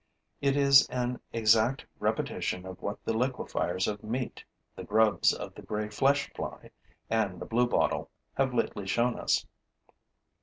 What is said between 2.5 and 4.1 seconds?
of what the liquefiers of